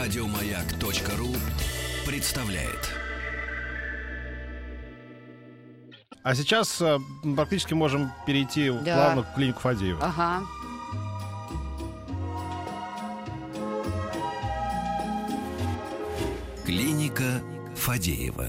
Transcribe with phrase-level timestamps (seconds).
[0.00, 1.28] Радиомаяк.ру
[2.06, 2.88] представляет.
[6.22, 6.98] А сейчас э,
[7.36, 8.94] практически можем перейти Да.
[8.94, 10.00] плавно к клинику Фадеева.
[10.02, 10.42] Ага.
[16.64, 17.42] Клиника
[17.76, 18.46] Фадеева.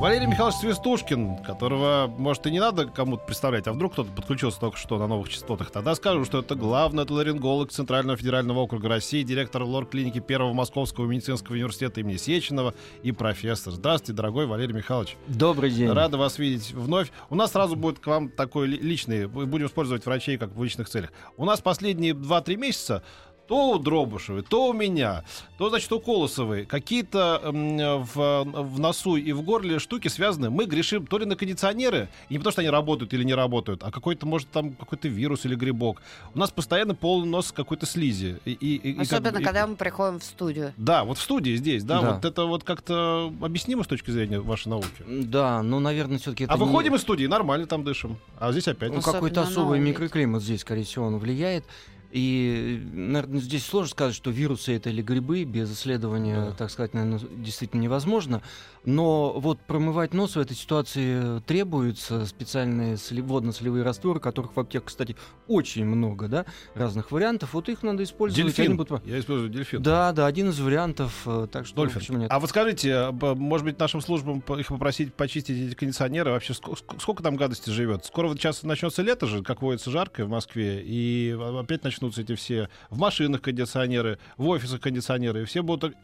[0.00, 4.78] Валерий Михайлович Свистушкин, которого, может, и не надо кому-то представлять, а вдруг кто-то подключился только
[4.78, 9.62] что на новых частотах, тогда скажу, что это главный отоларинголог Центрального федерального округа России, директор
[9.62, 13.74] лор-клиники Первого Московского медицинского университета имени Сеченова и профессор.
[13.74, 15.18] Здравствуйте, дорогой Валерий Михайлович.
[15.26, 15.90] Добрый день.
[15.90, 17.12] Рада вас видеть вновь.
[17.28, 20.64] У нас сразу будет к вам такой ли- личный, мы будем использовать врачей как в
[20.64, 21.12] личных целях.
[21.36, 23.02] У нас последние 2-3 месяца
[23.50, 25.24] то у Дробышевой, то у меня,
[25.58, 30.50] то, значит, у Колосовой какие-то в, в носу и в горле штуки связаны.
[30.50, 33.82] Мы грешим то ли на кондиционеры, и не потому что они работают или не работают,
[33.82, 36.00] а какой-то, может, там какой-то вирус или грибок.
[36.32, 38.38] У нас постоянно полный нос какой-то слизи.
[38.44, 40.72] И, и- и- и как Особенно, и- когда мы приходим в студию.
[40.76, 42.12] Да, вот в студии здесь, да, Да.
[42.12, 44.86] вот это вот как-то объяснимо с точки зрения вашей науки.
[45.08, 48.16] Да, ну, наверное, все-таки это А не- выходим из студии, нормально там дышим.
[48.38, 48.92] А здесь опять.
[48.94, 51.64] Ну, какой-то особый микроклимат здесь, скорее всего, он влияет.
[52.12, 56.52] И, наверное, здесь сложно сказать, что вирусы это или грибы, без исследования, Да.
[56.52, 58.42] так сказать, наверное, действительно невозможно.
[58.84, 65.16] Но вот промывать нос в этой ситуации требуются специальные водно-солевые растворы, которых в аптеках, кстати,
[65.48, 67.52] очень много, да, разных вариантов.
[67.52, 68.56] Вот их надо использовать.
[68.56, 68.76] Дельфин.
[68.76, 69.82] будут- Я использую дельфин.
[69.82, 71.22] Да, да, один из вариантов.
[71.26, 72.00] э, Так что Дольфин.
[72.00, 72.30] почему нет?
[72.30, 76.30] А вот скажите, б- может быть, нашим службам их попросить почистить эти кондиционеры?
[76.30, 78.04] Вообще, ск- ск- сколько там гадости живет?
[78.06, 82.34] Скоро вот сейчас начнется лето же, как водится, жаркое в Москве, и опять начнутся эти
[82.34, 85.94] все в машинах кондиционеры, в офисах кондиционеры, и все будут...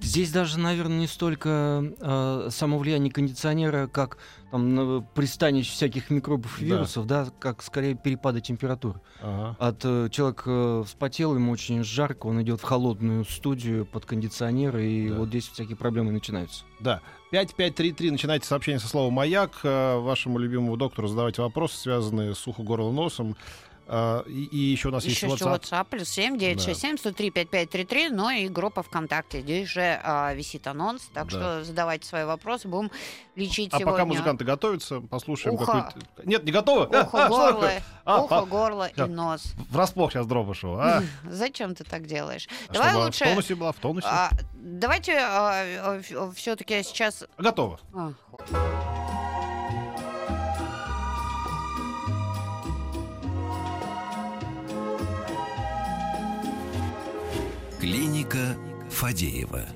[0.00, 4.18] Здесь даже, наверное, не столько э, само влияние кондиционера, как
[4.50, 6.74] там на пристанище всяких микробов и Да.
[6.76, 9.00] вирусов, да, как скорее перепады температур.
[9.20, 9.56] Ага.
[9.58, 14.76] От э, человек э, вспотел, ему очень жарко, он идет в холодную студию под кондиционер,
[14.78, 15.16] и Да.
[15.16, 16.64] вот здесь всякие проблемы начинаются.
[16.80, 17.00] Да.
[17.30, 19.60] 5533, начинайте сообщение со словом «Маяк».
[19.64, 23.36] Э, Вашему любимому доктору задавайте вопросы, связанные с ухо, горло, носом.
[23.86, 25.60] Э, И, и еще у нас Еще есть WhatsApp.
[25.60, 29.40] WhatsApp, плюс 7 967 103 5533, но и группа ВКонтакте.
[29.42, 31.30] Здесь же а, висит анонс, так Да.
[31.30, 32.90] что задавайте свои вопросы, будем
[33.36, 33.92] лечить А сегодня.
[33.92, 35.66] пока музыканты готовятся, послушаем Ухо.
[35.66, 35.98] какой-то...
[36.24, 36.86] Нет, не готовы?
[36.86, 37.70] Ухо, Что горло?
[38.04, 39.54] А, ухо, а, горло и нос.
[39.70, 40.82] Врасплох сейчас Дробышева.
[40.98, 41.02] А?
[41.28, 42.48] Зачем ты так делаешь?
[42.68, 43.24] А Давай чтобы лучше...
[43.24, 44.06] В тонусе была, в тонусе.
[44.10, 45.12] а, давайте
[46.34, 47.24] все-таки сейчас...
[47.38, 47.80] Готово.
[47.92, 48.12] а,
[58.24, 58.56] Клиника
[58.90, 59.66] Фадеева.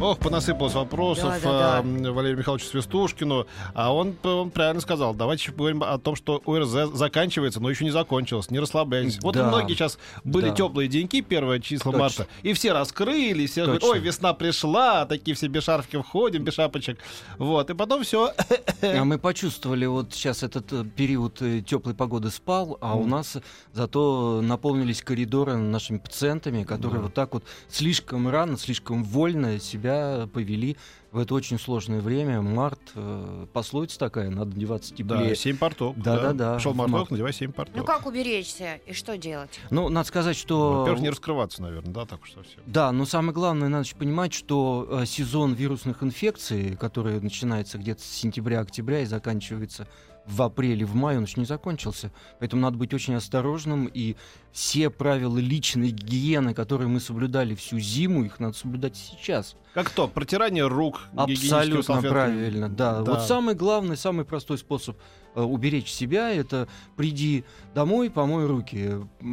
[0.00, 1.78] Ох, понасыпалось вопросов Да-да-да.
[1.78, 3.46] э, м, Валерию Михайловичу Свистушкину.
[3.74, 5.12] А он, он правильно сказал.
[5.12, 8.48] Давайте поговорим о том, что ОРЗ заканчивается, но еще не закончилось.
[8.52, 9.18] Не расслабляйтесь.
[9.22, 9.48] Вот Да.
[9.48, 10.54] многие сейчас были Да.
[10.54, 11.98] теплые деньки, первое число Точно.
[12.04, 13.94] марта, и все раскрыли, все говорят, Точно.
[13.96, 17.00] ой, весна пришла, такие все без шарфики входим, без шапочек.
[17.38, 18.32] Вот, и потом все.
[18.82, 23.10] А мы почувствовали, вот сейчас этот э, период э, теплой погоды спал, а у Мгм.
[23.10, 23.36] нас
[23.72, 27.02] зато наполнились коридоры нашими пациентами, которые Да.
[27.06, 29.87] вот так вот слишком рано, слишком вольно себя
[30.32, 30.76] повели
[31.10, 32.42] в это очень сложное время.
[32.42, 35.34] Март, э, пословица такая, надо одеваться Да, теплее.
[35.36, 35.96] семь портов.
[35.96, 36.58] Да-да-да.
[36.58, 37.10] Шел В марток, март.
[37.10, 37.76] надевай семь портов.
[37.76, 39.58] Ну как уберечься и что делать?
[39.70, 40.80] Ну, надо сказать, что...
[40.80, 42.60] Во-первых, не раскрываться, наверное, да, так уж совсем.
[42.66, 48.02] Да, но самое главное, надо еще понимать, что э, сезон вирусных инфекций, который начинается где-то
[48.02, 49.86] с сентября-октября и заканчивается
[50.28, 52.12] в апреле, в мае, он еще не закончился.
[52.38, 54.16] Поэтому надо быть очень осторожным, и
[54.52, 59.56] все правила личной гигиены, которые мы соблюдали всю зиму, их надо соблюдать сейчас.
[59.74, 63.00] Как то, протирание рук Абсолютно правильно, да.
[63.00, 63.12] Да.
[63.12, 64.96] Вот самый главный, самый простой способ
[65.42, 67.44] уберечь себя, это приди
[67.74, 68.92] домой, помой руки,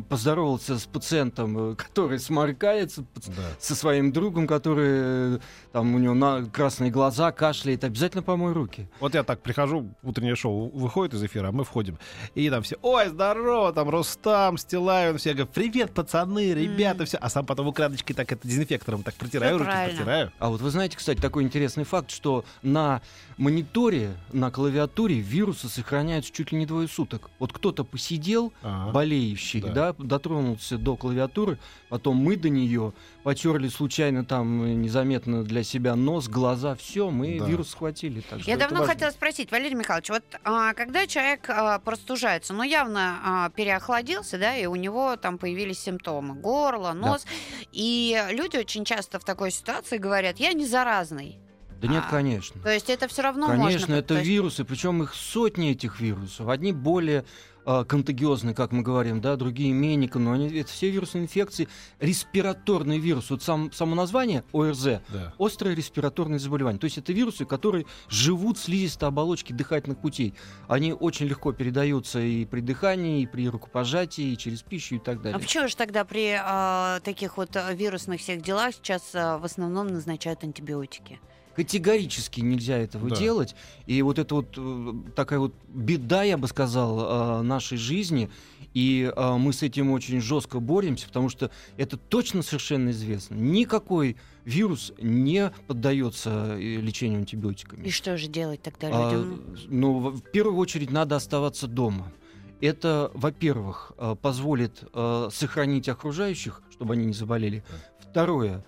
[0.09, 3.33] поздоровался с пациентом, э, который сморкается, Да.
[3.59, 5.39] со своим другом, который э,
[5.71, 8.87] там у него на красные глаза, кашляет, обязательно помой руки.
[8.99, 11.97] Вот я так прихожу, утреннее шоу выходит из эфира, а мы входим.
[12.35, 17.17] И там все, ой, здорово, там Рустам, Стилавин, все говорят, привет, пацаны, ребята, все.
[17.17, 19.95] А сам потом украдочкой так это дезинфектором так протираю, руки правильно.
[19.97, 20.31] протираю.
[20.39, 23.01] А вот вы знаете, кстати, такой интересный факт, что на
[23.37, 27.29] мониторе, на клавиатуре вирусы сохраняются чуть ли не двое суток.
[27.39, 28.91] Вот кто-то посидел, Ага.
[28.91, 29.69] болеющий, Да.
[29.69, 29.95] да.
[29.97, 31.57] дотронулся до клавиатуры,
[31.89, 32.93] потом мы до нее
[33.23, 37.45] потерли случайно там э, незаметно для себя нос, глаза, все, мы Да.
[37.45, 38.21] вирус схватили.
[38.21, 38.93] Так Я давно важно.
[38.93, 44.55] хотела спросить, Валерий Михайлович, вот а, когда человек а, простужается, ну явно а, переохладился, да,
[44.55, 47.25] и у него там появились симптомы, горло, нос,
[47.71, 51.37] и люди очень часто в такой ситуации говорят, я не заразный.
[51.81, 52.61] Да нет, А, конечно.
[52.61, 53.93] То есть это все равно Конечно, можно.
[53.95, 56.47] это то есть- вирусы, причем их сотни этих вирусов.
[56.49, 57.25] Одни более
[57.67, 61.67] а, контагиозные, как мы говорим, да, другие менее, но они, это все вирусные инфекции,
[61.99, 65.33] респираторный вирус, вот сам, само название ОРЗ, Да.
[65.39, 66.79] острое респираторное заболевание.
[66.79, 70.35] То есть это вирусы, которые живут в слизистой оболочке дыхательных путей.
[70.67, 75.21] Они очень легко передаются и при дыхании, и при рукопожатии, и через пищу и так
[75.23, 75.35] далее.
[75.35, 79.43] А почему же тогда при а, таких вот а, вирусных всех делах сейчас а, в
[79.45, 81.19] основном назначают антибиотики?
[81.55, 83.15] Категорически нельзя этого Да.
[83.15, 83.55] делать.
[83.85, 88.29] И вот это вот э, такая вот беда, я бы сказал, э, нашей жизни.
[88.73, 93.35] И э, мы с этим очень жестко боремся, потому что это точно совершенно известно.
[93.35, 97.85] Никакой вирус не поддается лечению антибиотиками.
[97.87, 99.55] И что же делать тогда А, людям?
[99.69, 102.11] ну, в первую очередь надо оставаться дома.
[102.59, 107.63] Это, во-первых, позволит э, сохранить окружающих, чтобы они не заболели.
[107.99, 108.63] Второе,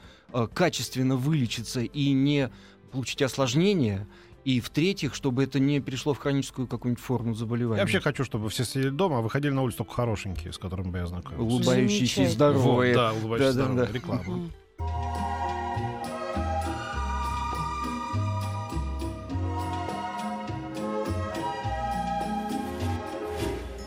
[0.53, 2.49] качественно вылечиться и не
[2.91, 4.07] получить осложнения.
[4.45, 7.79] И в-третьих, чтобы это не перешло в хроническую какую-нибудь форму заболевания.
[7.79, 10.89] Я вообще хочу, чтобы все сидели дома, а выходили на улицу только хорошенькие, с которыми
[10.89, 11.43] бы я знакомился.
[11.43, 12.95] улыбающиеся и здоровые.
[12.95, 13.73] Вот, да, улыбающиеся Да-да-да.
[13.73, 13.93] здоровые.
[13.93, 14.23] Реклама.
[14.37, 14.51] Мгм.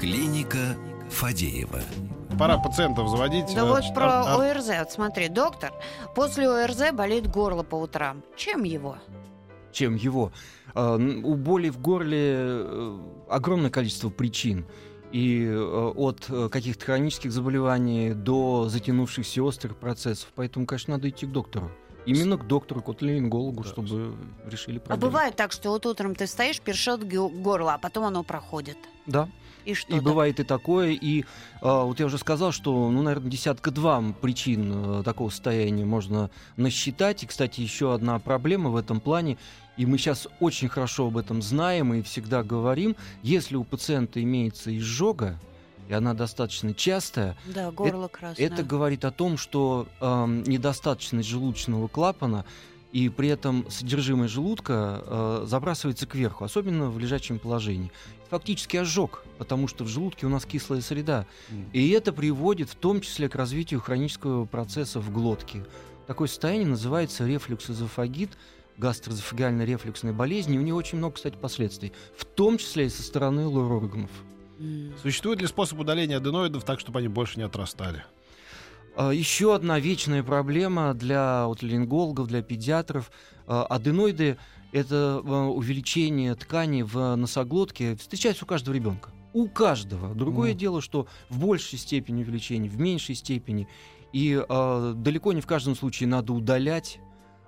[0.01, 0.77] Клиника
[1.11, 1.81] Фадеева.
[2.41, 3.55] Пора пациентов заводить.
[3.55, 4.69] Да Э, вот про ар- ОРЗ.
[4.79, 5.73] Вот смотри, доктор,
[6.15, 8.23] после ОРЗ болит горло по утрам.
[8.35, 8.97] Чем его?
[9.73, 10.33] чем его.
[10.75, 12.99] А, У боли в горле э,
[13.29, 14.65] огромное количество причин.
[15.13, 20.31] И э, от каких-то хронических заболеваний до затянувшихся острых процессов.
[20.35, 21.71] Поэтому, конечно, надо идти к доктору.
[22.07, 23.69] Именно к доктору, к отоларингологу, Да.
[23.69, 24.15] чтобы
[24.47, 25.03] решили А проблему.
[25.11, 28.79] бывает так, что вот утром ты стоишь, першет горло, а потом оно проходит.
[29.07, 29.29] Да.
[29.67, 29.93] И что?
[29.93, 30.05] И так?
[30.05, 30.91] бывает и такое.
[30.93, 31.25] И
[31.61, 37.23] а, вот я уже сказал, что, ну, наверное, десятка-два причин э, такого состояния можно насчитать.
[37.23, 39.37] И, кстати, еще одна проблема в этом плане.
[39.77, 42.97] И мы сейчас очень хорошо об этом знаем и всегда говорим.
[43.23, 45.39] Если у пациента имеется изжога,
[45.91, 48.47] и она достаточно частая, Да, горло красное.
[48.47, 52.45] это говорит о том, что эм, недостаточность желудочного клапана
[52.93, 57.91] и при этом содержимое желудка э, забрасывается кверху, особенно в лежачем положении.
[58.31, 61.27] Фактически ожог, потому что в желудке у нас кислая среда.
[61.51, 61.69] М.
[61.73, 65.67] И это приводит в том числе к развитию хронического процесса в глотке.
[66.07, 68.31] Такое состояние называется рефлюкс-эзофагит,
[68.79, 73.03] гастроэзофагиальная рефлюксная болезнь, и у нее очень много, кстати, последствий, в том числе и со
[73.03, 74.11] стороны лор-органов.
[75.03, 78.05] Существует ли способ удаления аденоидов так, чтобы они больше не отрастали?
[78.97, 83.11] А, Еще одна вечная проблема для отоларингологов, для педиатров.
[83.47, 84.37] А, Аденоиды—
[84.73, 87.97] это а, увеличение ткани в носоглотке.
[87.97, 89.11] Встречается у каждого ребенка.
[89.33, 90.15] У каждого.
[90.15, 90.59] Другое Мгм.
[90.59, 93.69] дело, что в большей степени увеличение, в меньшей степени.
[94.13, 96.99] И а, далеко не в каждом случае надо удалять.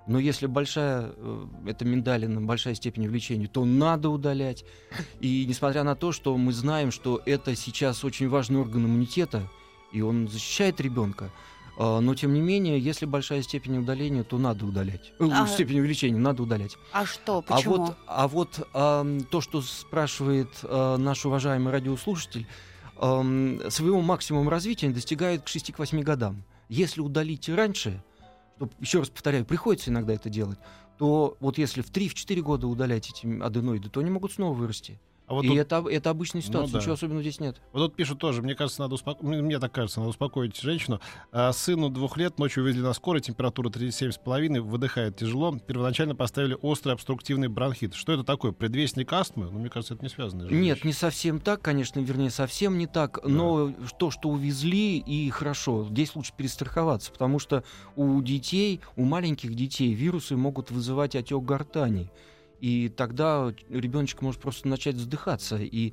[0.05, 4.65] Но если большая, э, это миндалина, большая степень увеличения, то надо удалять.
[5.21, 9.49] И несмотря на то, что мы знаем, что это сейчас очень важный орган иммунитета,
[9.93, 11.31] и он защищает ребенка.
[11.77, 15.11] а, Но, тем не менее, если большая степень удаления, то надо удалять.
[15.19, 16.77] Э, А- Степень увеличения надо удалять.
[16.91, 17.75] А что, почему?
[17.75, 22.45] А вот, а вот ам, то, что спрашивает а, наш уважаемый радиослушатель,
[22.99, 26.43] ам, своего максимума развития они достигают к 6-8 годам.
[26.69, 28.03] Если удалить раньше,
[28.57, 30.59] что, еще раз повторяю, приходится иногда это делать,
[30.97, 34.99] то вот если в 3-4 года удалять эти аденоиды, то они могут снова вырасти.
[35.25, 36.79] А вот И тут, это, это обычная Ну ситуация, да.
[36.79, 37.61] ничего особенного здесь нет.
[37.71, 39.25] вот тут пишут тоже, мне кажется, надо успоко...
[39.25, 40.99] мне так кажется, надо успокоить женщину.
[41.31, 45.57] А, сыну двух лет ночью увезли на скорой, температура 37,5, выдыхает тяжело.
[45.65, 47.93] Первоначально поставили острый обструктивный бронхит.
[47.93, 48.51] Что это такое?
[48.51, 49.49] Предвестник астмы?
[49.49, 50.49] Ну, мне кажется, это не связано.
[50.49, 55.87] Нет, не совсем так, конечно, вернее, совсем не так, но то, что увезли, и хорошо,
[55.89, 57.63] здесь лучше перестраховаться, потому что
[57.95, 62.09] у детей, у маленьких детей вирусы могут вызывать отек гортани,
[62.63, 65.91] и тогда ребеночек может просто начать задыхаться, и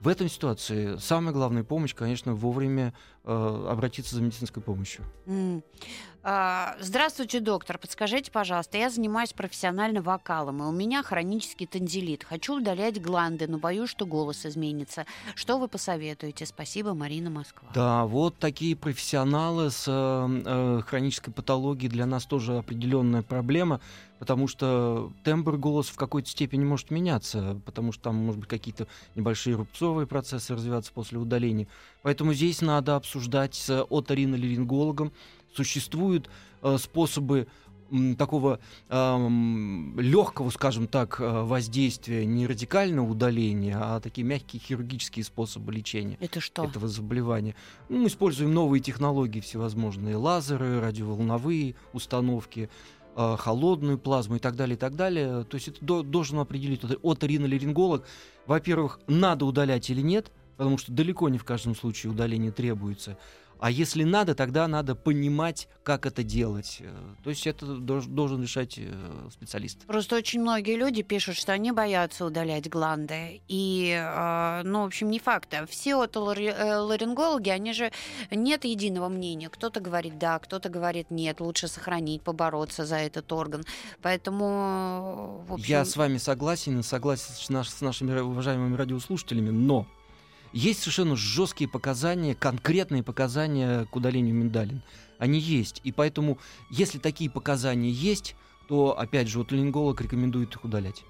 [0.00, 2.94] в этой ситуации самая главная помощь, конечно, вовремя
[3.24, 5.04] э, обратиться за медицинской помощью.
[5.26, 5.62] М.
[6.28, 7.78] А, Здравствуйте, доктор.
[7.78, 12.24] Подскажите, пожалуйста, я занимаюсь профессионально вокалом, и у меня хронический танзелит.
[12.24, 15.06] Хочу удалять гланды, но боюсь, что голос изменится.
[15.36, 16.44] Что вы посоветуете?
[16.44, 17.68] Спасибо, Марина Москва.
[17.72, 23.80] Да, вот такие профессионалы с э, э, хронической патологией для нас тоже определенная проблема,
[24.18, 28.88] потому что тембр голоса в какой-то степени может меняться, потому что там, может быть, какие-то
[29.14, 31.68] небольшие рубцовые процессы развиваться после удаления.
[32.02, 35.12] Поэтому здесь надо обсуждать с оториноларингологом.
[35.56, 36.28] Существуют
[36.62, 37.46] э, способы
[38.18, 38.58] такого
[38.90, 46.40] легкого, скажем так, э, воздействия, не радикального удаления, а такие мягкие хирургические способы лечения Это
[46.40, 46.64] что?
[46.64, 47.54] этого заболевания.
[47.88, 52.68] Ну, мы используем новые технологии всевозможные, лазеры, радиоволновые установки,
[53.14, 55.44] э, холодную плазму и так далее, и так далее.
[55.44, 58.04] То есть это до- должен определить вот оториноларинголог.
[58.46, 63.16] Во-первых, надо удалять или нет, потому что далеко не в каждом случае удаление требуется.
[63.58, 66.78] А если надо, тогда надо понимать, как это делать.
[66.80, 69.84] Э, То есть это должен решать э, специалист.
[69.86, 73.40] Просто очень многие люди пишут, что они боятся удалять гланды.
[73.48, 75.54] И, э, ну, в общем, не факт.
[75.54, 77.92] А Все отоларингологи, они же
[78.30, 79.48] нет единого мнения.
[79.48, 83.64] Кто-то говорит да, кто-то говорит нет, лучше сохранить, побороться за этот орган.
[84.02, 85.66] Поэтому, в общем...
[85.66, 89.86] Я с вами согласен, согласен с, наш- с нашими уважаемыми радиослушателями, но
[90.56, 94.82] есть совершенно жесткие показания, конкретные показания к удалению миндалин.
[95.18, 95.80] Они есть.
[95.84, 96.38] И поэтому,
[96.70, 98.36] если такие показания есть,
[98.68, 101.04] то, опять же, отоларинголог рекомендует их удалять.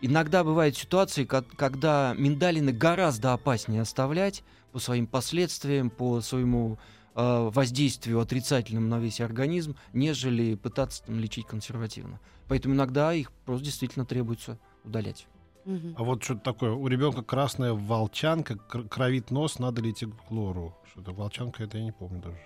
[0.00, 6.78] Иногда бывают ситуации, ко- когда миндалины гораздо опаснее оставлять по своим последствиям, по своему
[7.16, 12.20] э, воздействию отрицательному на весь организм, нежели пытаться там, лечить консервативно.
[12.46, 15.26] Поэтому иногда их просто действительно требуется удалять.
[15.96, 16.72] А вот что-то такое.
[16.72, 20.76] У ребенка красная волчанка, кр- кровит нос, надо ли идти к лору?
[20.90, 22.38] Что-то волчанка, это я не помню даже.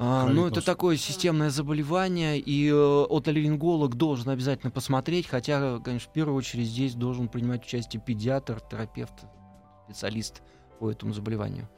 [0.00, 6.12] А, ну, это такое системное заболевание, и э, отоларинголог должен обязательно посмотреть, хотя, конечно, в
[6.12, 9.24] первую очередь здесь должен принимать участие педиатр, терапевт,
[9.86, 10.42] специалист
[10.78, 11.68] по этому заболеванию.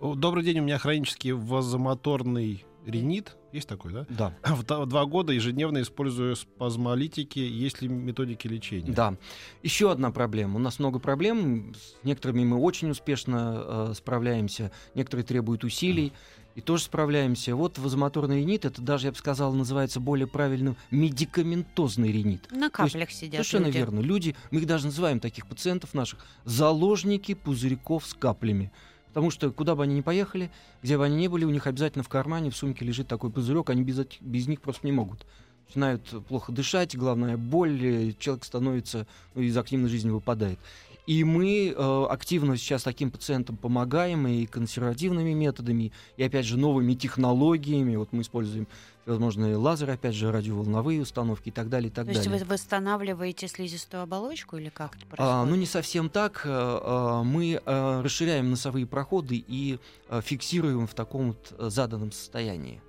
[0.00, 3.36] О, Добрый день, у меня хронический вазомоторный ринит.
[3.52, 4.06] Есть такой, да?
[4.08, 4.34] Да.
[4.54, 7.38] В та- два года ежедневно использую спазмолитики.
[7.38, 8.92] Есть ли методики лечения?
[8.92, 9.16] Да.
[9.62, 10.56] Еще одна проблема.
[10.56, 11.74] У нас много проблем.
[11.74, 16.12] С некоторыми мы очень успешно э, справляемся, некоторые требуют усилий.
[16.54, 17.56] И тоже справляемся.
[17.56, 22.46] Вот вазомоторный ринит, это даже, я бы сказал, называется более правильным медикаментозный ринит.
[22.50, 23.76] На каплях сидят Совершенно люди.
[23.78, 24.00] верно.
[24.00, 28.70] Люди, мы их даже называем таких пациентов наших, заложники пузырьков с каплями.
[29.12, 30.50] Потому что куда бы они ни поехали,
[30.82, 33.68] где бы они ни были, у них обязательно в кармане, в сумке лежит такой пузырек,
[33.70, 35.26] они без, без них просто не могут.
[35.68, 40.58] Начинают плохо дышать, главная боль, человек становится, ну, из активной жизни выпадает.
[41.06, 46.94] И мы э, активно сейчас таким пациентам помогаем и консервативными методами, и опять же новыми
[46.94, 47.96] технологиями.
[47.96, 48.68] Вот мы используем
[49.02, 52.44] всевозможные лазеры, опять же радиоволновые установки и так далее, и так То есть далее.
[52.44, 55.50] вы восстанавливаете слизистую оболочку или как это А, происходит?
[55.50, 56.42] ну, не совсем так.
[56.44, 59.80] Э, э, Мы э, расширяем носовые проходы и
[60.22, 62.80] фиксируем в таком вот заданном состоянии.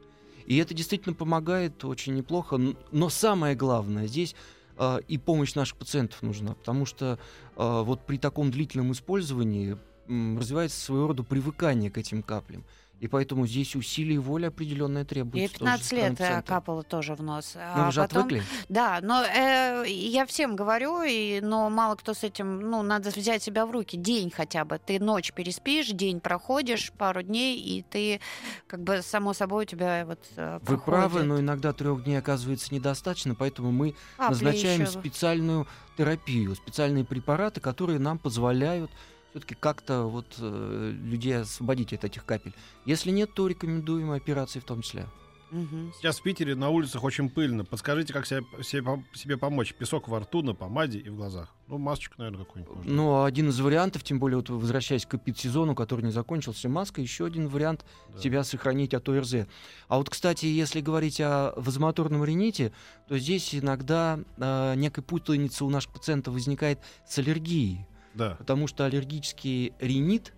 [0.46, 2.60] И это действительно помогает очень неплохо.
[2.92, 4.36] Но самое главное здесь
[4.78, 7.20] э, и помощь наших пациентов нужна, потому что
[7.56, 9.78] э, вот при таком длительном использовании
[10.08, 12.66] развивается своего рода привыкание к этим каплям.
[13.04, 15.60] И поэтому здесь усилий и воля определенная требуется.
[15.60, 16.48] тоже 15 со стороны лет э, пациента.
[16.48, 17.52] капала тоже в нос.
[17.56, 18.44] Ну, а вы же потом- отвыкли?
[18.70, 23.44] Да, но э, я всем говорю, и, но мало кто с этим, ну, надо взять
[23.44, 23.98] себя в руки.
[23.98, 24.80] День хотя бы.
[24.80, 28.22] Ты ночь переспишь, день проходишь, пару дней, и ты,
[28.68, 32.74] как бы, само собой у тебя вот э, Вы правы, но иногда трех дней оказывается
[32.74, 34.92] недостаточно, поэтому мы Капли назначаем ещё.
[34.92, 35.68] специальную
[35.98, 38.90] терапию, специальные препараты, которые нам позволяют
[39.34, 42.54] все-таки как-то вот э, людей освободить от этих капель.
[42.86, 45.08] Если нет, то рекомендуем операции в том числе.
[45.50, 45.92] Мгм.
[45.98, 47.64] Сейчас в Питере на улицах очень пыльно.
[47.66, 49.74] Подскажите, как себе, себе, себе помочь?
[49.74, 51.54] Песок во рту, на помаде и в глазах.
[51.68, 52.76] Ну, масочку, наверное, какую-нибудь.
[52.76, 52.92] можно.
[52.92, 57.26] Но один из вариантов, тем более вот возвращаясь к эпидсезону, который не закончился, маска, еще
[57.26, 58.20] один вариант Да.
[58.20, 59.48] себя сохранить от ОРЗ.
[59.88, 62.72] А вот, кстати, если говорить о вазомоторном рините,
[63.08, 67.86] то здесь иногда э, некая путаница у наших пациентов возникает с аллергией.
[68.14, 68.36] Да.
[68.40, 70.34] потому что аллергический ринит,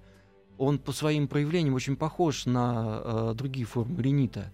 [0.58, 4.52] он по своим проявлениям очень похож на э, другие формы ринита.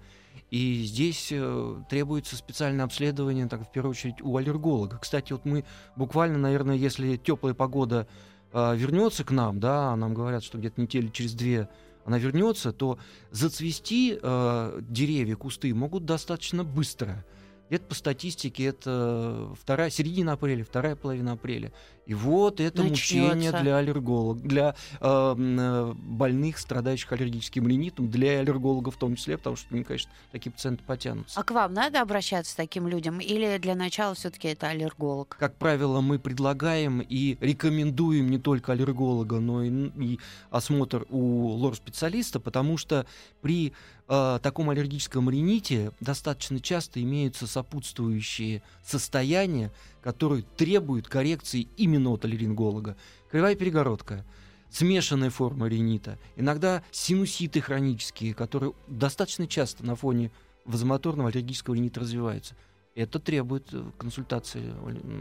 [0.49, 4.97] И здесь э, требуется специальное обследование, так, в первую очередь, у аллерголога.
[4.97, 5.63] Кстати, вот мы
[5.95, 8.07] буквально, наверное, если теплая погода
[8.51, 11.69] э, вернется к нам, да, а нам говорят, что где-то недели через две
[12.03, 12.97] она вернется, то
[13.29, 17.23] зацвести э, деревья, кусты могут достаточно быстро.
[17.69, 21.71] Где-то по статистике это вторая, середина апреля, вторая половина апреля.
[22.11, 23.61] И вот это мучение Начнётся.
[23.61, 29.37] для аллергологов, для э, м, э, больных, страдающих аллергическим ринитом, для аллергологов в том числе,
[29.37, 31.39] потому что, мне, конечно, такие пациенты потянутся.
[31.39, 33.21] А к вам надо обращаться с таким людям?
[33.21, 35.37] Или для начала все-таки это аллерголог?
[35.39, 42.41] Как правило, мы предлагаем и рекомендуем не только аллерголога, но и, и осмотр у лор-специалиста,
[42.41, 43.05] потому что
[43.41, 43.71] при
[44.09, 49.71] э, таком аллергическом рините достаточно часто имеются сопутствующие состояния,
[50.01, 52.98] которые требуют коррекции именно от аллеринголога.
[53.29, 54.25] Кривая перегородка,
[54.70, 60.31] смешанная форма ринита, иногда синуситы хронические, которые достаточно часто на фоне
[60.65, 62.55] вазомоторного аллергического ринита развиваются.
[62.93, 64.74] Это требует э, консультации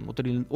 [0.07, 0.47] от рин-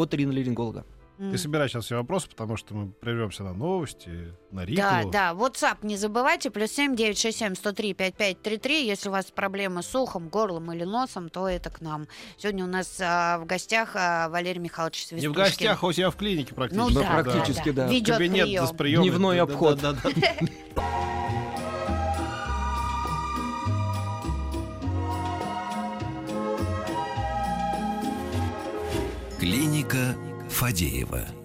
[1.18, 1.30] М.
[1.30, 4.82] Ты собирай сейчас все вопросы, потому что мы прервемся на новости, на Риклу.
[4.82, 8.56] Да, да, WhatsApp не забывайте, плюс семь девять шесть семь сто три пять пять три
[8.58, 8.84] три.
[8.86, 12.08] Если у вас проблемы с ухом, горлом или носом, то это к нам.
[12.36, 15.32] Сегодня у нас а, в гостях а, Валерий Михайлович Не Свистушкин.
[15.32, 16.88] в гостях, а у себя в клинике практически.
[16.94, 17.86] Ну Да, да, практически, да.
[17.86, 18.66] Ведет Кабинет прием.
[18.66, 19.02] с приемом.
[19.08, 19.80] Дневной Да, обход.
[19.80, 20.10] да, да,
[20.74, 20.82] да.
[29.38, 30.14] Клиника
[30.54, 31.43] Фадеева.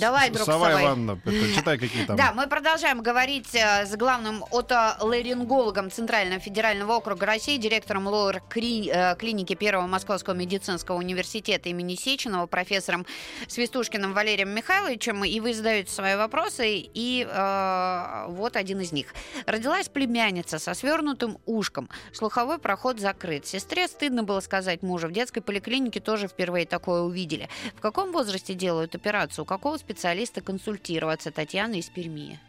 [0.00, 0.84] Давай, друг Сова Савай.
[0.84, 1.20] Ивановна,
[1.54, 2.16] читай, какие там.
[2.16, 9.16] Да, мы продолжаем говорить э, с главным отоларингологом Центрального федерального округа России, директором ЛОР э,
[9.16, 13.06] клиники Первого Московского медицинского университета имени Сеченова, профессором
[13.46, 15.24] Свистушкиным Валерием Михайловичем.
[15.24, 19.14] И вы задаете свои вопросы, и э, вот один из них.
[19.46, 21.88] Родилась племянница со свернутым ушком.
[22.12, 23.46] Слуховой проход закрыт.
[23.46, 25.08] Сестре стыдно было сказать мужу.
[25.08, 27.48] В детской поликлинике тоже впервые такое увидели.
[27.76, 29.44] В каком возрасте делают операцию?
[29.44, 31.30] У какого специалиста консультироваться?
[31.30, 32.40] Татьяна из Перми.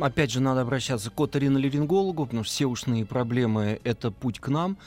[0.00, 4.78] Опять же, надо обращаться к оториноларингологу, потому что все ушные проблемы— это путь к нам.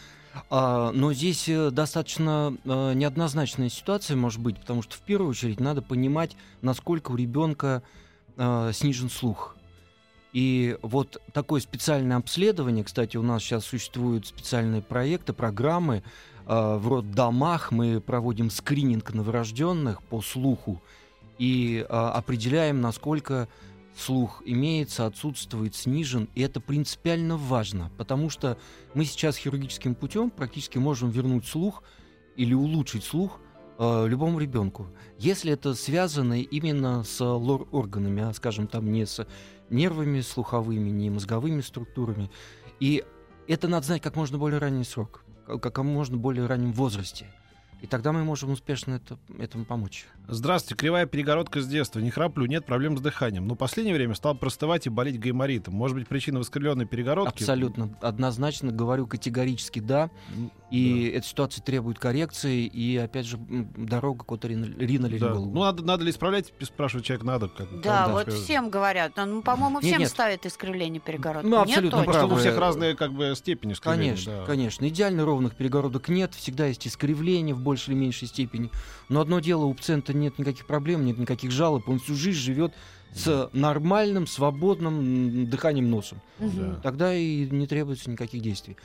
[0.49, 5.59] А, но здесь э, достаточно э, неоднозначная ситуация может быть, потому что в первую очередь
[5.59, 7.83] надо понимать, насколько у ребенка
[8.37, 9.55] э, снижен слух.
[10.33, 16.03] И вот такое специальное обследование, кстати, у нас сейчас существуют специальные проекты, программы
[16.45, 20.81] в роддомах, мы проводим скрининг новорожденных по слуху
[21.37, 23.47] и э, определяем, насколько
[23.95, 28.57] слух имеется, отсутствует, снижен, и это принципиально важно, потому что
[28.93, 31.83] мы сейчас хирургическим путем практически можем вернуть слух
[32.35, 33.39] или улучшить слух
[33.79, 39.25] э, любому ребенку, если это связано именно с лор-органами, а, скажем, там не с
[39.69, 42.29] нервами слуховыми, не мозговыми структурами.
[42.79, 43.03] И
[43.47, 47.27] это надо знать как можно более ранний срок, как как можно более раннем возрасте.
[47.81, 50.07] И тогда мы можем успешно это, этому помочь.
[50.27, 51.99] Здравствуйте, кривая перегородка с детства.
[51.99, 53.47] Не храплю, нет проблем с дыханием.
[53.47, 55.75] Но в последнее время стал простывать и болеть гайморитом.
[55.75, 57.43] Может быть, причина в искривленной перегородке?
[57.43, 57.95] Абсолютно.
[58.01, 60.09] Однозначно говорю категорически да.
[60.69, 62.65] И эта ситуация требует коррекции.
[62.65, 64.35] И, опять же, дорога к Да.
[64.35, 65.53] оториноларингологу.
[65.53, 67.47] Ну, надо, надо ли исправлять, спрашивает человек, надо.
[67.47, 68.41] Как, Да, там, вот сказать.
[68.41, 69.13] всем говорят.
[69.15, 70.09] Ну, по-моему, Нет, всем нет.
[70.09, 71.47] ставят искривление перегородки.
[71.47, 72.03] Ну, Нет, абсолютно точно?
[72.11, 72.41] Просто у правы.
[72.41, 74.45] всех разные как бы степени искривления, Конечно, да.
[74.45, 74.87] конечно.
[74.87, 78.69] Идеально ровных перегородок нет, всегда есть искривление в большей или меньшей степени.
[79.09, 82.73] Но одно дело, у пациента нет никаких проблем, нет никаких жалоб, он всю жизнь живет
[83.13, 86.21] с нормальным, свободным дыханием носом.
[86.39, 86.75] Да.
[86.83, 88.75] Тогда и не требуется никаких действий.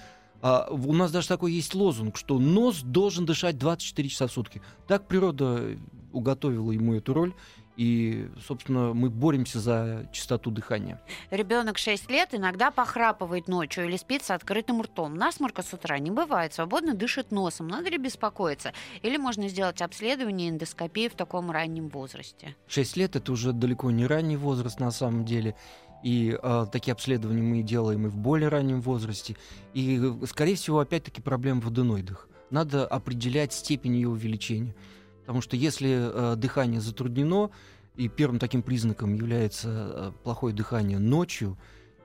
[0.43, 4.61] А, у нас даже такой есть лозунг, что нос должен дышать 24 часа в сутки.
[4.89, 5.79] Так природа
[6.13, 7.33] уготовила ему эту роль,
[7.77, 11.01] и, собственно, мы боремся за чистоту дыхания.
[11.31, 15.15] Ребенок 6 лет иногда похрапывает ночью или спит с открытым ртом.
[15.15, 17.69] Насморка с утра не бывает, свободно дышит носом.
[17.69, 18.73] Надо ли беспокоиться?
[19.01, 22.57] Или можно сделать обследование эндоскопии в таком раннем возрасте?
[22.67, 25.57] 6 лет это уже далеко не ранний возраст на самом деле.
[26.03, 29.37] И э, такие обследования мы делаем и в более раннем возрасте.
[29.75, 32.29] И, скорее всего, опять-таки проблема в аденоидах.
[32.51, 34.75] Надо определять степень ее увеличения.
[35.21, 37.51] Потому что если э, дыхание затруднено,
[37.97, 41.57] и первым таким признаком является э, плохое дыхание ночью,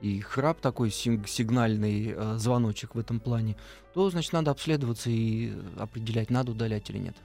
[0.01, 3.55] и храп такой сиг- сигнальный э, звоночек в этом плане,
[3.93, 7.15] то, значит, надо обследоваться и определять, надо удалять или нет.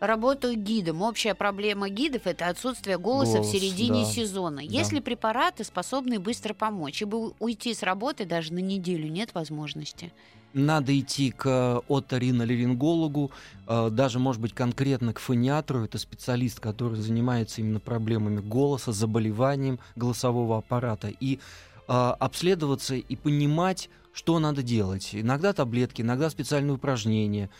[0.00, 1.02] Работаю гидом.
[1.02, 4.10] Общая проблема гидов– это отсутствие голоса Голос, в середине да.
[4.10, 4.56] сезона.
[4.56, 4.62] Да.
[4.62, 7.02] Есть ли препараты, способные быстро помочь?
[7.02, 10.10] Ибо уйти с работы даже на неделю нет возможности.
[10.54, 13.30] Надо идти к оториноларингологу,
[13.68, 15.84] э, даже, может быть, конкретно к фониатру.
[15.84, 21.12] Это специалист, который занимается именно проблемами голоса, заболеванием голосового аппарата.
[21.20, 25.10] И э, обследоваться и понимать, что надо делать.
[25.12, 27.50] Иногда таблетки, иногда специальные упражнения,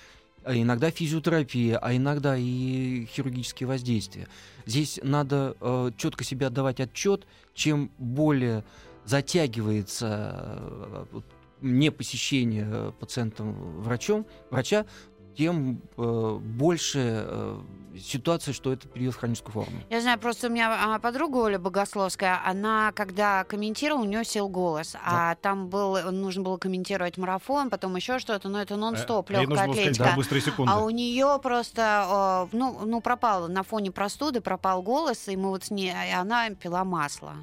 [0.50, 4.26] а иногда физиотерапия, а иногда и хирургические воздействия.
[4.66, 8.64] Здесь надо э, четко себе отдавать отчет, чем более
[9.04, 11.20] затягивается э,
[11.60, 14.86] не посещение э, пациентом врачом, врача,
[15.36, 17.60] тем э, больше э,
[18.00, 19.80] ситуация, что это перейдет в хроническую форму.
[19.90, 24.48] Я знаю, просто у меня а, подруга Оля Богословская, она, когда комментировала, у нее сел
[24.48, 29.34] голос, а там был, нужно было комментировать марафон, потом еще что-то, но это нон-стоп, Э,
[29.34, 30.04] ей легкая атлетика.
[30.04, 30.72] да, быстрые секунды.
[30.72, 35.64] А у нее просто, ну, ну, пропал на фоне простуды, пропал голос, и мы вот
[35.64, 37.34] с ней, и она пила масло.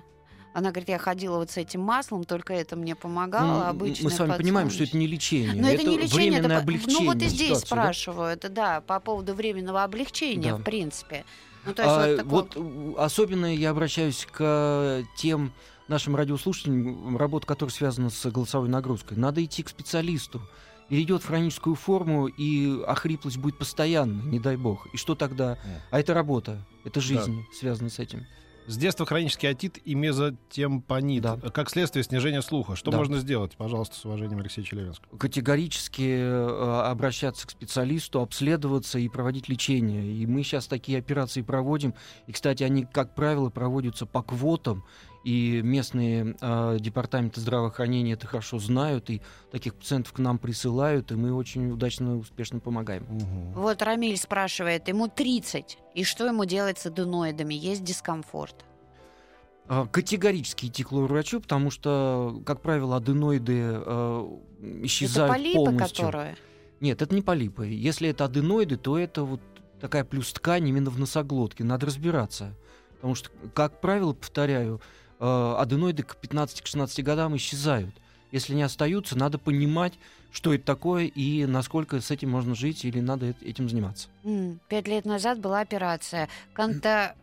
[0.57, 3.59] Она говорит, я ходила вот с этим маслом, только это мне помогало.
[3.59, 6.57] Ну, обычно мы с вами понимаем, что это не лечение, но это, не лечение, это
[6.57, 6.99] облегчение.
[6.99, 7.65] Ну вот и здесь ситуации, да?
[7.67, 10.57] спрашиваю, это да, по поводу временного облегчения, Да.
[10.57, 11.25] в принципе.
[11.63, 15.53] Ну, то есть А, вот такого- вот, э, особенно я обращаюсь к тем
[15.87, 19.15] нашим радиослушателям, работа которых связана с голосовой нагрузкой.
[19.15, 20.41] Надо идти к специалисту.
[20.89, 24.87] перейдет в хроническую форму, и охриплость будет постоянной, не дай бог.
[24.93, 25.59] И что тогда?
[25.91, 28.25] А это работа, это жизнь связана с этим.
[28.67, 31.23] С детства хронический отит и мезотемпонит.
[31.23, 31.37] Да.
[31.37, 32.75] Как следствие снижения слуха.
[32.75, 32.97] Что Да.
[32.97, 33.55] можно сделать?
[33.57, 35.01] Пожалуйста, с уважением, Алексей Челябинск.
[35.17, 40.11] Категорически э, обращаться к специалисту, обследоваться и проводить лечение.
[40.11, 41.93] И мы сейчас такие операции проводим.
[42.27, 44.83] И, кстати, они, как правило, проводятся по квотам.
[45.27, 49.09] И местные э, департаменты здравоохранения это хорошо знают.
[49.09, 51.11] И таких пациентов к нам присылают.
[51.11, 53.05] И мы очень удачно и успешно помогаем.
[53.53, 57.53] Вот Рамиль спрашивает, ему 30, и что ему делать с аденоидами?
[57.55, 58.63] Есть дискомфорт.
[59.67, 64.37] А, Категорически идти к лор-врачу, потому что, как правило, аденоиды э,
[64.83, 66.05] исчезают это полипы, полностью.
[66.05, 66.37] которые...
[66.79, 67.67] Нет, это не полипы.
[67.67, 69.41] Если это аденоиды, то это вот
[69.81, 71.65] такая плюс ткань именно в носоглотке.
[71.65, 72.55] Надо разбираться.
[72.95, 74.79] Потому что, как правило, повторяю,
[75.19, 77.95] э, аденоиды к 15-16 годам исчезают.
[78.31, 79.93] Если не остаются, надо понимать,
[80.31, 84.09] что это такое и насколько с этим можно жить или надо эт- этим заниматься.
[84.67, 87.15] Пять лет назад была операция канта...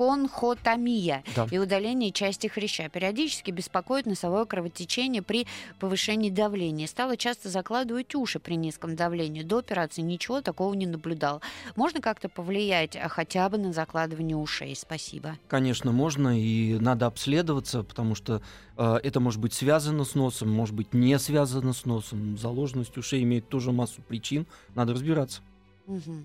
[0.00, 1.46] конхотомия Да.
[1.50, 2.88] и удаление части хряща.
[2.88, 5.46] Периодически беспокоит носовое кровотечение при
[5.78, 6.86] повышении давления.
[6.86, 9.42] Стала часто закладывать уши при низком давлении.
[9.42, 11.42] До операции ничего такого не наблюдал.
[11.76, 14.74] Можно как-то повлиять а, хотя бы на закладывание ушей?
[14.74, 15.36] Спасибо.
[15.48, 18.40] Конечно, можно и надо обследоваться, потому что
[18.78, 22.38] э, это может быть связано с носом, может быть не связано с носом.
[22.38, 24.46] Заложенность ушей имеет тоже массу причин.
[24.74, 25.42] Надо разбираться.
[25.86, 26.24] Мгм.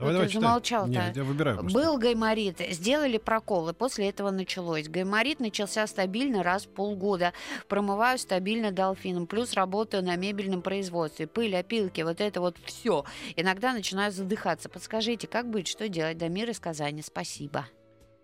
[0.00, 0.42] Давай, ты давай, читай.
[0.42, 0.90] замолчал-то?
[0.90, 1.78] Нет, я выбираю просто.
[1.78, 4.88] Был гайморит, сделали проколы, после этого началось.
[4.88, 7.34] Гайморит начался стабильно раз в полгода.
[7.68, 11.26] Промываю стабильно долфином, плюс работаю на мебельном производстве.
[11.26, 13.04] Пыль, опилки, вот это вот все.
[13.36, 14.70] Иногда начинаю задыхаться.
[14.70, 16.16] Подскажите, как быть, что делать?
[16.16, 17.66] Дамир из Казани, спасибо.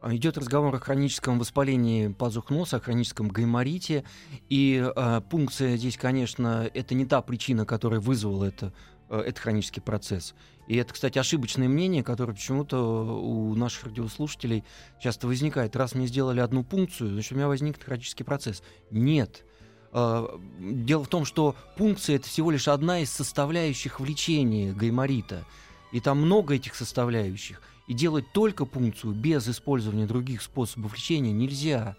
[0.00, 4.04] А, Идет разговор о хроническом воспалении пазух носа, о хроническом гайморите.
[4.48, 8.72] И э, пункция здесь, конечно, это не та причина, которая вызвала это,
[9.08, 10.34] э, этот хронический процесс.
[10.66, 14.64] И это, кстати, ошибочное мнение, которое почему-то у наших радиослушателей
[15.00, 15.76] часто возникает.
[15.76, 18.62] Раз мне сделали одну пункцию, значит, у меня возник хронический процесс.
[18.90, 19.44] Нет.
[19.92, 20.26] Э,
[20.58, 25.44] Дело в том, что пункция это всего лишь одна из составляющих в лечении гайморита.
[25.92, 27.62] И там много этих составляющих.
[27.86, 31.96] И делать только пункцию без использования других способов лечения нельзя.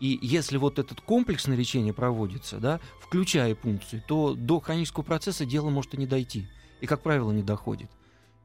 [0.00, 5.70] И если вот этот комплексное лечение проводится, да, включая пункцию, то до хронического процесса дело
[5.70, 6.46] может и не дойти.
[6.80, 7.90] И, как правило, не доходит.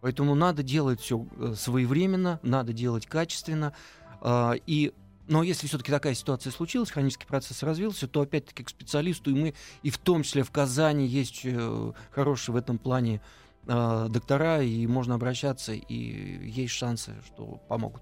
[0.02, 3.74] Поэтому надо делать все своевременно, надо делать качественно.
[4.22, 4.94] а, И
[5.30, 9.54] но если все-таки такая ситуация случилась, хронический процесс развился, то опять-таки к специалисту, и мы,
[9.84, 13.22] и в том числе в Казани есть э, хорошие в этом плане
[13.68, 18.02] э, доктора, и можно обращаться, и есть шансы, что помогут.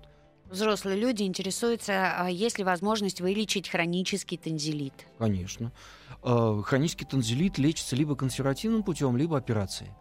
[0.50, 4.94] Взрослые люди интересуются, а есть ли возможность вылечить хронический танзелит.
[5.18, 5.72] Конечно.
[6.24, 9.92] Э, Хронический танзелит лечится либо консервативным путем, либо операцией.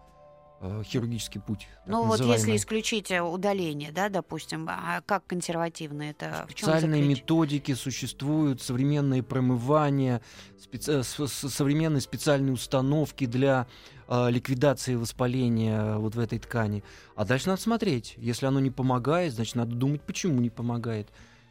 [0.59, 1.69] Э, Хирургический путь.
[1.87, 2.57] Ну вот если называемый.
[2.57, 6.47] исключить э, удаление, да, допустим, а как консервативно это?
[6.49, 10.23] Специальные методики существуют, современные промывания,
[10.59, 13.67] специ- с- современные специальные установки для
[14.09, 16.83] э, ликвидации воспаления вот в этой ткани.
[17.17, 18.15] А дальше надо смотреть.
[18.17, 21.09] Если оно не помогает, значит, надо думать, почему не помогает.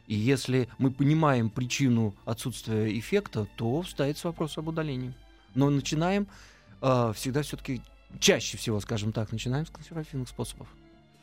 [0.08, 5.14] И если мы понимаем причину отсутствия эффекта, то ставится вопрос об удалении.
[5.54, 6.28] Но начинаем
[6.82, 7.82] э, всегда все-таки
[8.20, 10.68] чаще всего, скажем так, начинаем с консервативных способов.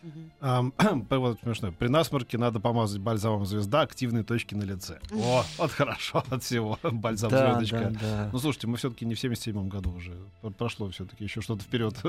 [1.11, 1.73] Вот смешно.
[1.73, 4.99] При насморке надо помазать бальзамом звезда активные точки на лице.
[5.13, 6.79] О, вот хорошо от всего.
[6.83, 8.31] Бальзам звездочка.
[8.33, 10.17] Ну слушайте, мы все-таки не в 77-м году уже.
[10.59, 11.95] Прошло все-таки еще что-то вперед.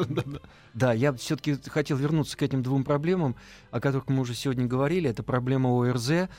[0.74, 3.36] Да, я все-таки хотел вернуться к этим двум проблемам,
[3.72, 5.10] о которых мы уже сегодня говорили.
[5.10, 6.30] Это проблема ОРЗ,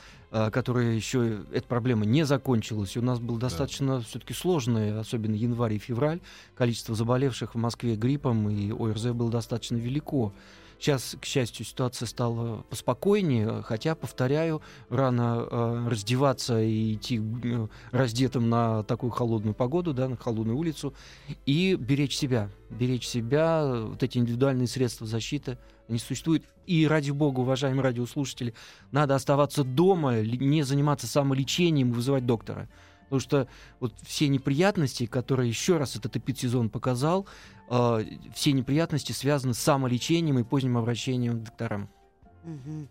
[0.51, 2.95] которая еще, эта проблема не закончилась.
[2.95, 6.19] И у нас был достаточно все-таки сложный, особенно январь и февраль.
[6.55, 10.33] Количество заболевших в Москве гриппом и ОРЗ было достаточно велико.
[10.77, 18.49] Сейчас, к счастью, ситуация стала поспокойнее, хотя, повторяю, рано э, раздеваться и идти э, раздетым
[18.49, 20.93] на такую холодную погоду, да, на холодную улицу,
[21.45, 22.49] и беречь себя.
[22.69, 26.45] Беречь себя, вот эти индивидуальные средства защиты, они существуют.
[26.65, 28.53] И ради бога, уважаемые радиослушатели,
[28.91, 32.69] надо оставаться дома, не заниматься самолечением, вызывать доктора.
[33.03, 33.47] Потому что
[33.79, 37.27] вот все неприятности, которые еще раз этот эпидсезон показал,
[37.69, 41.89] э, все неприятности связаны с самолечением и поздним обращением к докторам.
[42.43, 42.89] Мгм.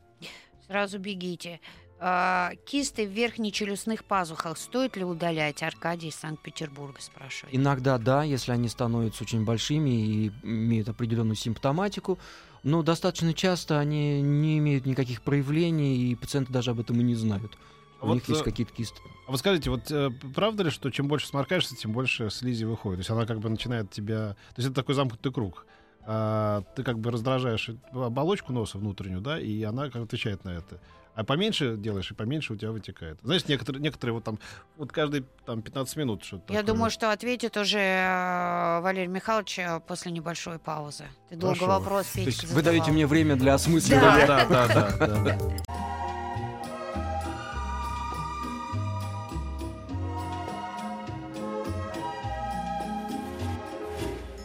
[0.66, 1.60] Сразу бегите.
[2.00, 5.62] А, кисты в верхнечелюстных пазухах стоит ли удалять?
[5.62, 7.54] Аркадий из Санкт-Петербурга спрашивает.
[7.54, 12.18] Иногда да, если они становятся очень большими и имеют определенную симптоматику,
[12.62, 17.14] но достаточно часто они не имеют никаких проявлений, и пациенты даже об этом и не
[17.14, 17.56] знают.
[18.00, 19.00] У Вот, них есть э, какие-то кисты.
[19.26, 22.98] А вы скажите, вот э, правда ли, что чем больше сморкаешься, тем больше слизи выходит?
[22.98, 24.36] То есть она как бы начинает тебя...
[24.54, 25.66] То есть это такой замкнутый круг.
[26.06, 30.80] А, ты как бы раздражаешь оболочку носа внутреннюю, да, и она как отвечает на это.
[31.14, 33.20] А поменьше делаешь, и поменьше у тебя вытекает.
[33.22, 34.38] Знаешь, некоторые, некоторые вот там,
[34.76, 36.74] вот каждые там 15 минут что-то Я такое.
[36.74, 41.04] думаю, что ответит уже э, Валерий Михайлович э, после небольшой паузы.
[41.30, 41.78] Ты долго Хорошо.
[41.78, 42.94] вопрос, То есть Петька, вы даете задавал.
[42.94, 44.26] мне время для осмысливания.
[44.26, 44.66] Да, да,
[44.98, 45.38] да, да.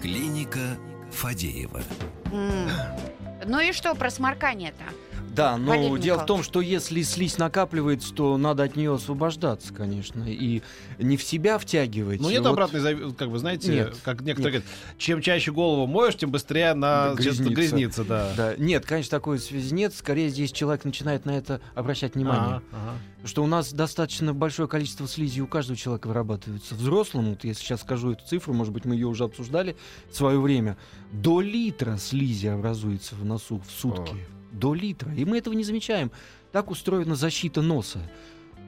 [0.01, 0.77] Клиника
[1.11, 1.81] Фадеева.
[2.31, 4.83] Ну и что про сморкание-то?
[5.39, 9.73] Да, но Валерий дело в том, что если слизь накапливается, то надо от нее освобождаться,
[9.73, 10.61] конечно, и
[10.97, 12.19] не в себя втягивать.
[12.19, 16.17] Ну нет Вот обратной, как вы знаете, Нет, как некоторые говорят, чем чаще голову моешь,
[16.17, 17.53] тем быстрее она Да, грязнится.
[17.53, 18.33] грязнится, да.
[18.35, 19.93] Да, нет, конечно, такой связи нет.
[19.93, 22.55] Скорее здесь человек начинает на это обращать внимание.
[22.55, 23.27] Ага, ага.
[23.27, 26.75] Что у нас достаточно большое количество слизи у каждого человека вырабатывается.
[26.75, 29.77] Взрослому, вот если сейчас скажу эту цифру, может быть, мы ее уже обсуждали
[30.11, 30.77] в свое время,
[31.13, 34.17] до литра слизи образуется в носу в сутки.
[34.59, 35.13] До литра.
[35.13, 36.11] И мы этого не замечаем.
[36.51, 37.99] Так устроена защита носа.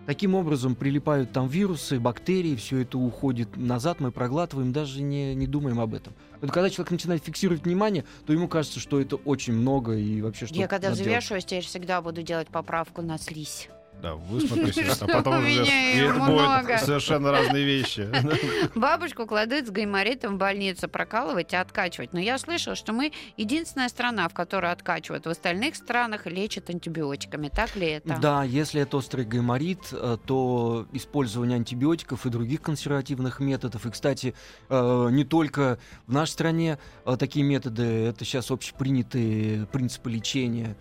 [0.08, 5.46] Таким образом прилипают там вирусы, бактерии, все это уходит назад, мы проглатываем, даже не, не
[5.46, 6.14] думаем об этом.
[6.42, 10.48] Вот когда человек начинает фиксировать внимание, то ему кажется, что это очень много и вообще
[10.48, 13.70] что Я когда взвешиваюсь, теперь всегда буду делать поправку на слизь.
[14.02, 15.64] Да, высмотритесь, а потом уже...
[15.64, 18.10] это будут совершенно разные вещи.
[18.76, 22.12] Бабушку кладут с гайморитом в больницу прокалывать и откачивать.
[22.14, 25.26] Но я слышала, что мы единственная страна, в которой откачивают.
[25.26, 27.50] В остальных странах лечат антибиотиками.
[27.50, 28.18] Так ли это?
[28.20, 33.86] Да, если это острый гайморит, э, то использование антибиотиков и других консервативных методов.
[33.86, 34.34] И, кстати,
[34.70, 40.76] э, не только в нашей стране э, такие методы, это сейчас общепринятые принципы лечения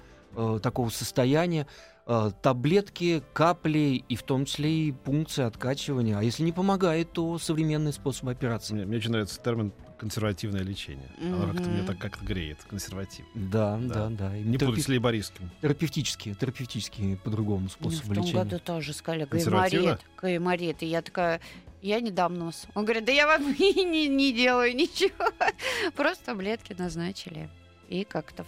[0.63, 1.67] такого состояния.
[2.13, 6.19] Э, Таблетки, капли и в том числе и пункции откачивания.
[6.19, 8.75] А если не помогает, то современный способ операции.
[8.75, 11.09] Мне, мне очень нравится термин консервативное лечение.
[11.21, 12.59] Оно как-то меня так как-то греет.
[12.69, 13.25] Консерватив.
[13.37, 14.09] Да, Да.
[14.09, 14.37] да, да.
[14.37, 15.51] И Не терапи- путать с лейбористским.
[15.63, 18.43] терапевтические, терапевтические по-другому способы в том лечения.
[18.45, 20.01] году тоже сказали гайморит.
[20.21, 20.83] Гайморит.
[20.83, 21.41] И я такая,
[21.81, 22.67] я не дам нос.
[22.75, 25.27] Он говорит, да я вам и не, не делаю ничего.
[25.95, 27.49] Просто таблетки назначили.
[27.89, 28.47] И как-то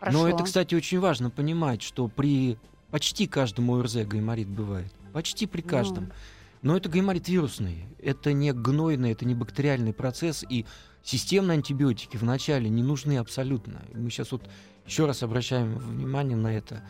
[0.00, 0.18] хорошо.
[0.18, 2.58] Но это, кстати, очень важно понимать, что при
[2.94, 4.92] почти каждом ОРЗ гайморит бывает.
[5.12, 6.04] Почти при каждом.
[6.04, 6.10] Ну.
[6.62, 7.86] Но это гайморит вирусный.
[7.98, 10.44] Это не гнойный, это не бактериальный процесс.
[10.48, 10.64] И
[11.02, 13.82] системные антибиотики вначале не нужны абсолютно.
[13.92, 14.48] Мы сейчас вот
[14.86, 16.84] еще раз обращаем внимание на это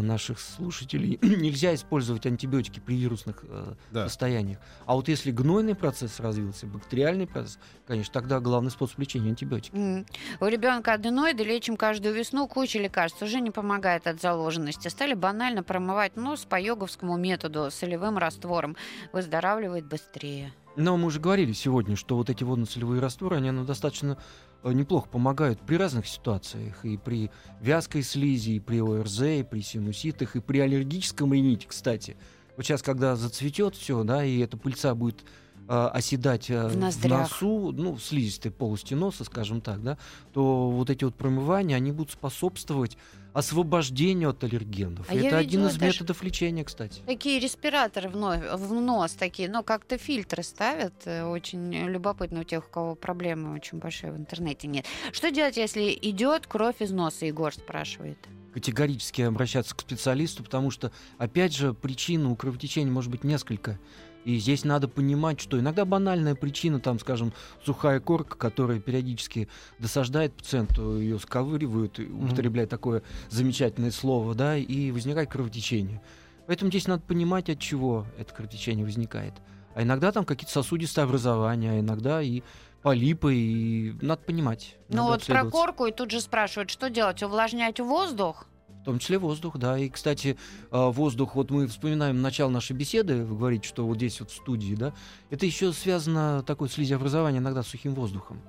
[0.00, 1.18] наших слушателей.
[1.22, 4.08] Нельзя использовать антибиотики при вирусных э, Да.
[4.08, 4.58] состояниях.
[4.86, 9.74] А вот если гнойный процесс развился, бактериальный процесс, конечно, тогда главный способ лечения антибиотики.
[9.74, 10.06] М.
[10.40, 13.20] У ребенка аденоиды лечим каждую весну, куча лекарств.
[13.22, 14.88] Уже не помогает от заложенности.
[14.88, 18.76] Стали банально промывать нос по йоговскому методу солевым раствором.
[19.12, 20.52] Выздоравливает быстрее.
[20.76, 24.16] Но мы уже говорили сегодня, что вот эти водно-солевые растворы, они ну, достаточно э,
[24.64, 26.84] неплохо помогают при разных ситуациях.
[26.84, 32.16] И при вязкой слизи, и при ОРЗ, и при синуситах, и при аллергическом рините, кстати.
[32.56, 35.24] Вот сейчас, когда зацветет все, да, и эта пыльца будет
[35.68, 39.98] э, оседать э, В в носу, ну, в слизистой полости носа, скажем так, да,
[40.32, 42.98] то вот эти вот промывания, они будут способствовать
[43.32, 45.06] освобождению от аллергенов.
[45.08, 47.00] А это один из методов лечения, кстати.
[47.06, 50.94] Такие респираторы в нос, в нос такие, но как-то фильтры ставят.
[51.06, 54.86] Э, Очень любопытно у тех, у кого проблемы очень большие в интернете нет.
[55.12, 58.18] Что делать, если идет кровь из носа, Егор спрашивает.
[58.54, 63.78] категорически обращаться к специалисту, потому что, опять же, причин у кровотечения может быть несколько.
[64.24, 67.32] И здесь надо понимать, что иногда банальная причина, там, скажем,
[67.64, 75.30] сухая корка, которая периодически досаждает пациенту, ее сковыривают, употребляя такое замечательное слово, да, и возникает
[75.30, 76.00] кровотечение.
[76.46, 79.34] Поэтому здесь надо понимать, от чего это кровотечение возникает.
[79.74, 82.42] А иногда там какие-то сосудистые образования, а иногда и
[82.82, 84.76] полипы, и надо понимать.
[84.88, 88.46] Ну надо вот про корку и тут же спрашивают, что делать, увлажнять воздух?
[88.82, 89.78] В том числе воздух, да.
[89.78, 90.36] И, кстати,
[90.72, 94.34] э, воздух, вот мы вспоминаем начало нашей беседы, вы говорите, что вот здесь вот в
[94.34, 94.92] студии, да,
[95.30, 98.40] это еще связано такое слизеобразование иногда с сухим воздухом.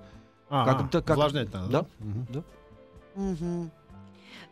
[0.49, 1.85] Ага, Как это- как- увлажнять надо, Да.
[1.99, 2.43] Мгм.
[3.15, 3.71] Мгм.
[3.71, 3.82] А,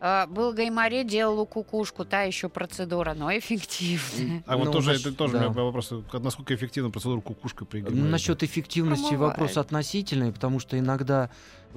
[0.01, 4.43] был гайморит, делал кукушку, та еще процедура, но эффективная.
[4.47, 5.47] А вот Ну, тоже, это тоже да.
[5.47, 8.09] у меня вопрос, насколько эффективна процедура кукушка при гайморите?
[8.09, 9.37] Насчет эффективности Промывает.
[9.37, 11.29] вопрос относительный, потому что иногда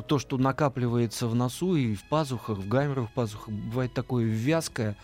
[0.08, 4.96] то, что накапливается в носу и в пазухах, в гайморовых пазухах, бывает такое вязкое,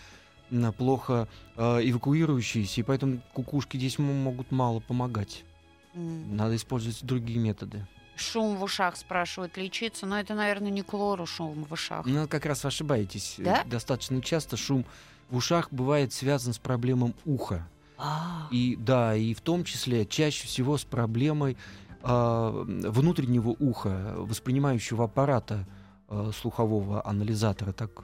[0.78, 5.44] плохо э, эвакуирующееся, и поэтому кукушки здесь могут мало помогать.
[5.94, 7.86] Надо использовать другие методы.
[8.16, 12.04] Шум в ушах спрашивают лечиться, но это, наверное, не к лору шум в ушах.
[12.06, 13.36] Ну, как раз ошибаетесь.
[13.38, 13.64] Да?
[13.64, 14.84] Достаточно часто шум
[15.30, 17.66] в ушах бывает связан с проблемой уха.
[17.96, 21.56] А, И да, и в том числе чаще всего с проблемой
[22.02, 25.66] а, внутреннего уха, воспринимающего аппарата
[26.08, 28.02] а, слухового анализатора, так э,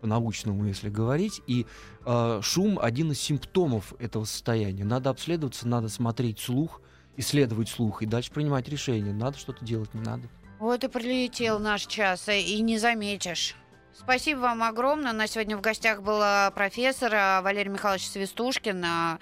[0.00, 1.42] по-научному, если говорить.
[1.46, 1.66] И
[2.04, 4.84] а, шум один из симптомов этого состояния.
[4.84, 6.80] Надо обследоваться, надо смотреть слух,
[7.20, 9.12] исследовать слух и дальше принимать решение.
[9.14, 10.28] Надо что-то делать, не надо.
[10.58, 13.54] Вот и прилетел наш час, э, и не заметишь.
[13.96, 15.12] Спасибо вам огромное.
[15.12, 18.84] У нас сегодня в гостях был а, профессор Валерий Михайлович Свистушкин.
[18.84, 19.18] ОРЗ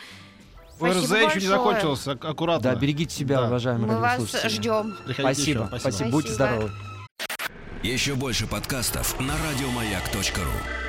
[1.06, 2.72] спасибо еще не закончился, ак- аккуратно.
[2.72, 3.46] Да, берегите себя, Да.
[3.48, 4.96] уважаемые Мы вас ждем.
[5.04, 5.78] Приходите Спасибо, еще.
[5.80, 6.56] спасибо, будьте Спасибо.
[6.56, 6.72] здоровы.
[7.82, 10.87] Еще больше подкастов на радиомаяк.ру.